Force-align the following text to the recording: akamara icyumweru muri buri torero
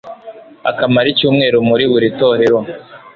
akamara 0.69 1.07
icyumweru 1.13 1.57
muri 1.69 1.83
buri 1.91 2.07
torero 2.19 2.59